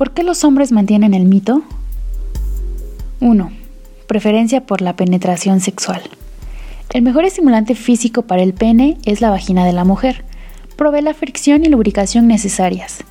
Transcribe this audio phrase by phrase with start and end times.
[0.00, 1.62] ¿Por qué los hombres mantienen el mito?
[3.20, 3.52] 1.
[4.06, 6.00] Preferencia por la penetración sexual.
[6.88, 10.24] El mejor estimulante físico para el pene es la vagina de la mujer.
[10.74, 13.04] Provee la fricción y lubricación necesarias.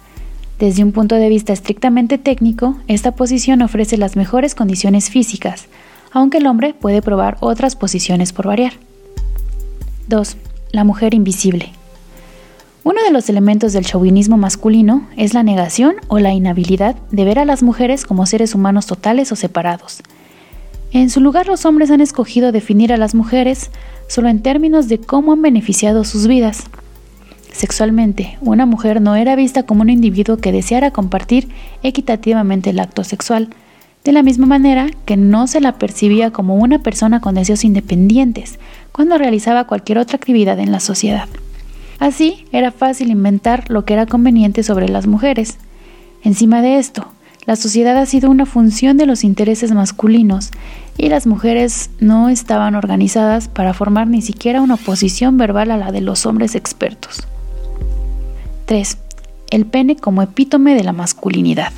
[0.58, 5.68] Desde un punto de vista estrictamente técnico, esta posición ofrece las mejores condiciones físicas,
[6.12, 8.74] aunque el hombre puede probar otras posiciones por variar.
[10.08, 10.38] 2.
[10.72, 11.72] La mujer invisible.
[12.84, 17.38] Uno de los elementos del chauvinismo masculino es la negación o la inhabilidad de ver
[17.38, 20.02] a las mujeres como seres humanos totales o separados.
[20.92, 23.70] En su lugar los hombres han escogido definir a las mujeres
[24.08, 26.64] solo en términos de cómo han beneficiado sus vidas.
[27.52, 31.50] Sexualmente, una mujer no era vista como un individuo que deseara compartir
[31.84, 33.50] equitativamente el acto sexual,
[34.06, 38.58] de la misma manera que no se la percibía como una persona con deseos independientes
[38.94, 41.28] cuando realizaba cualquier otra actividad en la sociedad.
[42.00, 45.58] Así, era fácil inventar lo que era conveniente sobre las mujeres.
[46.24, 47.08] Encima de esto,
[47.46, 50.52] la sociedad ha sido una función de los intereses masculinos
[50.98, 55.92] y las mujeres no estaban organizadas para formar ni siquiera una oposición verbal a la
[55.92, 57.24] de los hombres expertos.
[58.66, 58.98] 3.
[59.50, 61.74] El pene como epítome de la masculinidad.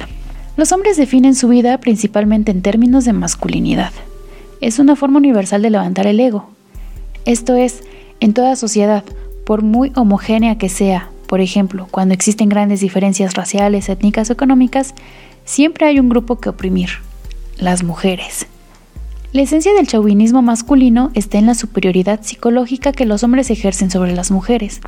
[0.58, 3.92] Los hombres definen su vida principalmente en términos de masculinidad.
[4.60, 6.50] Es una forma universal de levantar el ego.
[7.26, 7.82] Esto es,
[8.20, 9.04] en toda sociedad,
[9.46, 14.94] por muy homogénea que sea, por ejemplo, cuando existen grandes diferencias raciales, étnicas o económicas,
[15.46, 16.90] siempre hay un grupo que oprimir,
[17.58, 18.48] las mujeres.
[19.34, 24.14] La esencia del chauvinismo masculino está en la superioridad psicológica que los hombres ejercen sobre
[24.14, 24.82] las mujeres.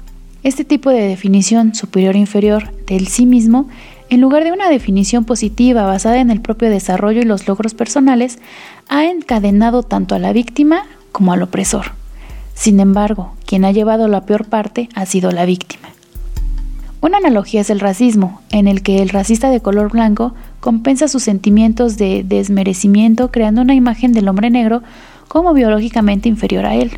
[0.44, 3.70] Este tipo de definición superior-inferior del sí mismo,
[4.10, 8.40] en lugar de una definición positiva basada en el propio desarrollo y los logros personales,
[8.90, 11.94] ha encadenado tanto a la víctima como al opresor.
[12.54, 15.90] Sin embargo, quien ha llevado la peor parte ha sido la víctima.
[17.02, 21.22] Una analogía es el racismo, en el que el racista de color blanco compensa sus
[21.22, 24.82] sentimientos de desmerecimiento creando una imagen del hombre negro
[25.28, 26.94] como biológicamente inferior a él.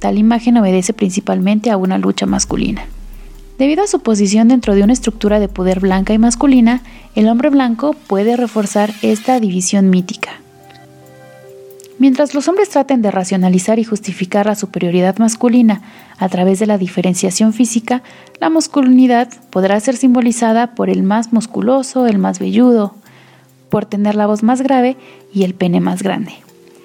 [0.00, 2.86] Tal imagen obedece principalmente a una lucha masculina.
[3.56, 6.82] Debido a su posición dentro de una estructura de poder blanca y masculina,
[7.14, 10.40] el hombre blanco puede reforzar esta división mítica.
[11.98, 15.82] Mientras los hombres traten de racionalizar y justificar la superioridad masculina
[16.18, 18.02] a través de la diferenciación física,
[18.40, 22.94] la masculinidad podrá ser simbolizada por el más musculoso, el más velludo,
[23.70, 24.96] por tener la voz más grave
[25.32, 26.32] y el pene más grande.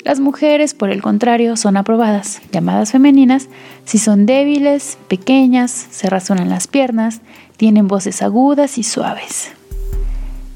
[0.04, 3.50] Las mujeres, por el contrario, son aprobadas, llamadas femeninas,
[3.86, 7.22] si son débiles, pequeñas, se razonan las piernas,
[7.58, 9.52] tienen voces agudas y suaves.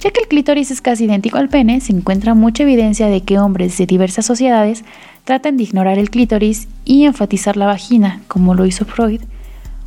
[0.03, 3.40] Ya que el clítoris es casi idéntico al pene, se encuentra mucha evidencia de que
[3.40, 4.84] hombres de diversas sociedades
[5.24, 9.22] tratan de ignorar el clítoris y enfatizar la vagina, como lo hizo Freud,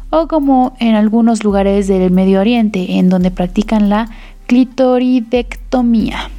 [0.08, 4.08] o como en algunos lugares del Medio Oriente, en donde practican la
[4.46, 6.30] clitoridectomía.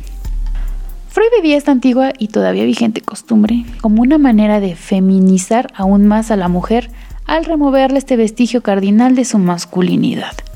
[1.10, 6.32] Freud vivía esta antigua y todavía vigente costumbre como una manera de feminizar aún más
[6.32, 6.90] a la mujer
[7.28, 10.47] al removerle este vestigio cardinal de su masculinidad.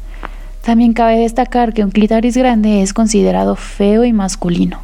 [0.63, 4.79] También cabe destacar que un clítoris grande es considerado feo y masculino.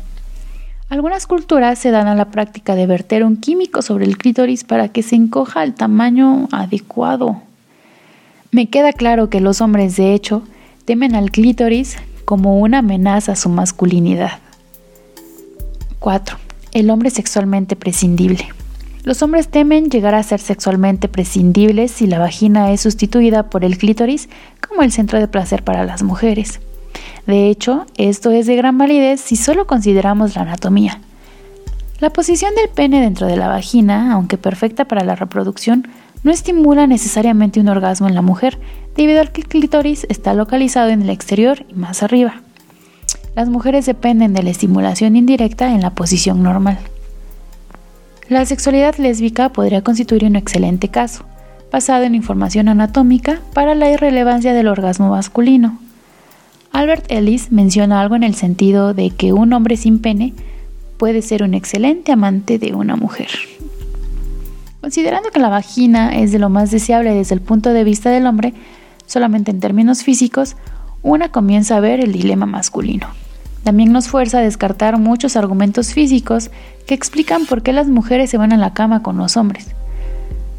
[0.89, 4.87] Algunas culturas se dan a la práctica de verter un químico sobre el clítoris para
[4.87, 7.41] que se encoja al tamaño adecuado.
[8.51, 10.43] Me queda claro que los hombres, de hecho,
[10.85, 14.39] temen al clítoris como una amenaza a su masculinidad.
[15.99, 16.37] 4.
[16.71, 18.47] El hombre sexualmente prescindible.
[19.07, 23.77] Los hombres temen llegar a ser sexualmente prescindibles si la vagina es sustituida por el
[23.77, 24.27] clítoris
[24.67, 26.59] como el centro de placer para las mujeres.
[27.25, 30.99] De hecho, esto es de gran validez si solo consideramos la anatomía.
[32.01, 35.87] La posición del pene dentro de la vagina, aunque perfecta para la reproducción,
[36.23, 38.59] no estimula necesariamente un orgasmo en la mujer,
[38.97, 42.41] debido al que el clítoris está localizado en el exterior y más arriba.
[43.37, 46.79] Las mujeres dependen de la estimulación indirecta en la posición normal.
[48.29, 51.23] La sexualidad lésbica podría constituir un excelente caso,
[51.71, 55.79] basado en información anatómica para la irrelevancia del orgasmo masculino.
[56.73, 60.33] Albert Ellis menciona algo en el sentido de que un hombre sin pene
[60.97, 63.29] puede ser un excelente amante de una mujer.
[64.81, 68.27] Considerando que la vagina es de lo más deseable desde el punto de vista del
[68.27, 68.53] hombre,
[69.05, 70.57] solamente en términos físicos,
[71.01, 73.07] una comienza a ver el dilema masculino.
[73.67, 76.51] También nos fuerza a descartar muchos argumentos físicos
[76.85, 79.67] que explican por qué las mujeres se van a la cama con los hombres.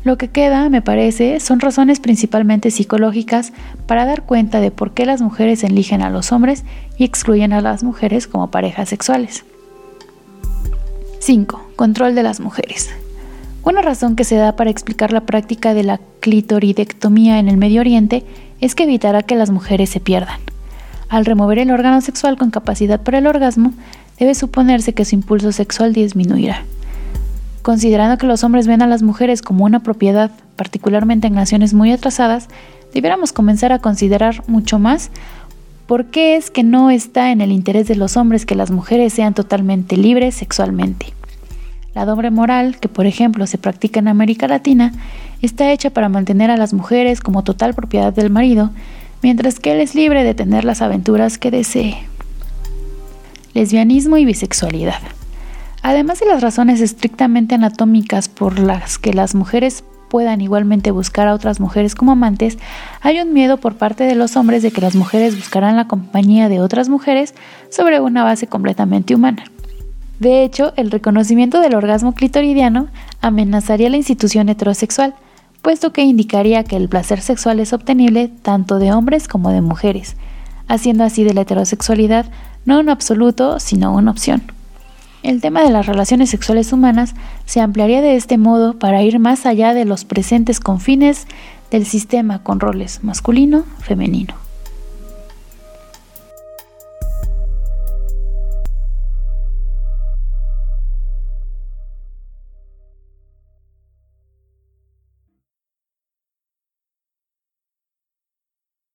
[0.04, 3.54] Lo que queda, me parece, son razones principalmente psicológicas
[3.86, 6.64] para dar cuenta de por qué las mujeres eligen a los hombres
[6.98, 9.46] y excluyen a las mujeres como parejas sexuales.
[11.20, 11.62] 5.
[11.76, 12.90] Control de las mujeres.
[13.64, 17.80] Una razón que se da para explicar la práctica de la clitoridectomía en el Medio
[17.80, 18.26] Oriente
[18.60, 20.40] es que evitará que las mujeres se pierdan.
[21.08, 23.72] Al remover el órgano sexual con capacidad para el orgasmo,
[24.18, 26.64] debe suponerse que su impulso sexual disminuirá.
[27.62, 31.92] Considerando que los hombres ven a las mujeres como una propiedad, particularmente en naciones muy
[31.92, 32.48] atrasadas,
[32.92, 35.10] debiéramos comenzar a considerar mucho más
[35.86, 39.14] por qué es que no está en el interés de los hombres que las mujeres
[39.14, 41.14] sean totalmente libres sexualmente.
[41.94, 44.92] La doble moral, que por ejemplo se practica en América Latina,
[45.40, 48.70] está hecha para mantener a las mujeres como total propiedad del marido
[49.22, 51.96] mientras que él es libre de tener las aventuras que desee.
[53.54, 55.00] Lesbianismo y bisexualidad.
[55.82, 61.34] Además de las razones estrictamente anatómicas por las que las mujeres puedan igualmente buscar a
[61.34, 62.58] otras mujeres como amantes,
[63.00, 66.48] hay un miedo por parte de los hombres de que las mujeres buscarán la compañía
[66.48, 67.34] de otras mujeres
[67.70, 69.44] sobre una base completamente humana.
[70.18, 72.88] De hecho, el reconocimiento del orgasmo clitoridiano
[73.20, 75.14] amenazaría la institución heterosexual,
[75.68, 80.16] puesto que indicaría que el placer sexual es obtenible tanto de hombres como de mujeres,
[80.66, 82.24] haciendo así de la heterosexualidad
[82.64, 84.50] no un absoluto, sino una opción.
[85.22, 89.44] El tema de las relaciones sexuales humanas se ampliaría de este modo para ir más
[89.44, 91.26] allá de los presentes confines
[91.70, 94.47] del sistema con roles masculino-femenino.